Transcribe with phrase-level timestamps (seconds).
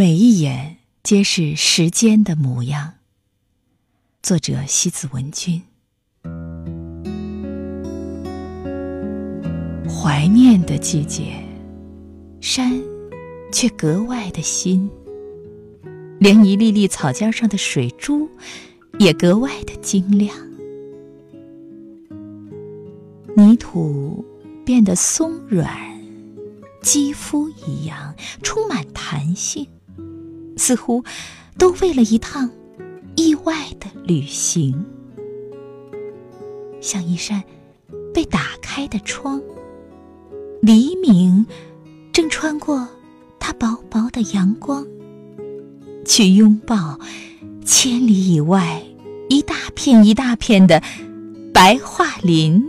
[0.00, 2.94] 每一眼皆是时间的模样。
[4.22, 5.60] 作者：西子文君。
[9.86, 11.44] 怀念的季节，
[12.40, 12.80] 山
[13.52, 14.90] 却格外的新，
[16.18, 18.26] 连一粒粒草尖上的水珠
[18.98, 20.34] 也格外的晶亮。
[23.36, 24.24] 泥土
[24.64, 25.70] 变得松软，
[26.80, 29.68] 肌肤一样充满弹性。
[30.60, 31.02] 似乎
[31.56, 32.50] 都为了一趟
[33.16, 34.84] 意外的旅行，
[36.82, 37.42] 像一扇
[38.12, 39.40] 被打开的窗，
[40.60, 41.46] 黎明
[42.12, 42.86] 正穿过
[43.38, 44.86] 它薄薄的阳光，
[46.04, 47.00] 去拥抱
[47.64, 48.82] 千里以外
[49.30, 50.82] 一大片一大片的
[51.54, 52.62] 白桦林。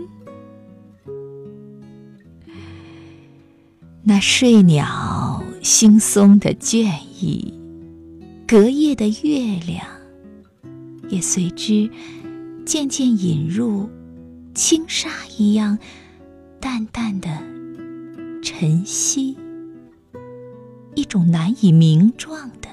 [4.02, 7.61] 那睡鸟惺忪的倦意。
[8.52, 9.86] 隔夜的月亮，
[11.08, 11.88] 也随之
[12.66, 13.88] 渐渐引入
[14.54, 15.08] 轻纱
[15.38, 15.78] 一样
[16.60, 17.30] 淡淡的
[18.42, 19.38] 晨曦，
[20.94, 22.68] 一种难以名状的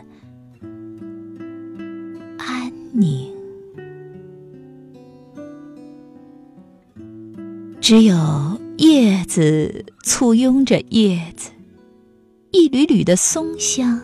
[2.38, 3.32] 安宁。
[7.80, 11.52] 只有叶子簇拥着叶子，
[12.52, 14.02] 一缕缕的松香。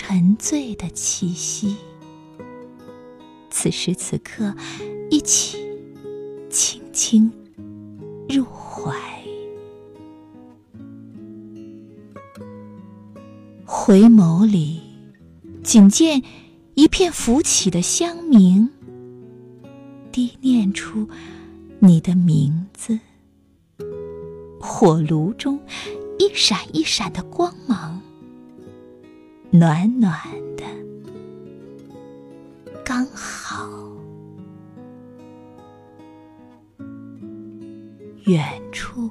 [0.00, 1.74] 沉醉的气息，
[3.50, 4.54] 此时此刻，
[5.10, 5.58] 一起
[6.48, 7.28] 轻轻
[8.28, 8.94] 入怀。
[13.64, 14.80] 回眸里，
[15.64, 16.22] 仅见
[16.74, 18.68] 一片浮起的香茗，
[20.12, 21.08] 低念出
[21.80, 23.00] 你的名字。
[24.60, 25.58] 火炉中
[26.20, 28.00] 一闪一闪的光芒。
[29.50, 30.12] 暖暖
[30.56, 30.64] 的，
[32.84, 33.66] 刚好。
[38.24, 39.10] 远处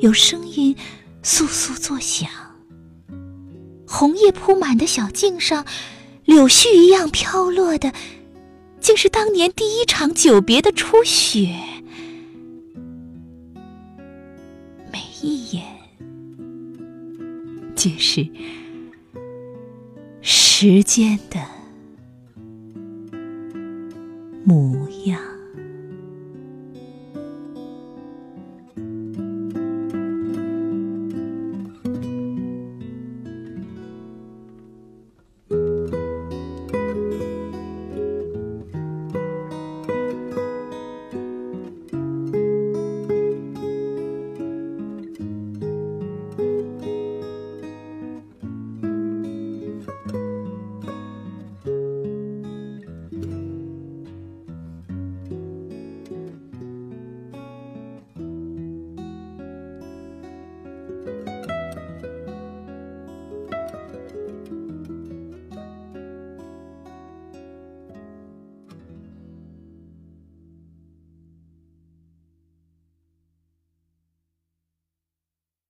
[0.00, 0.74] 有声音
[1.22, 2.30] 簌簌作响，
[3.86, 5.66] 红叶铺满的小径上，
[6.24, 7.92] 柳絮一样飘落的，
[8.80, 11.54] 竟是当年第一场久别的初雪。
[14.90, 15.62] 每一眼，
[17.76, 18.26] 皆是。
[20.60, 21.38] 时间的
[24.44, 25.37] 模样。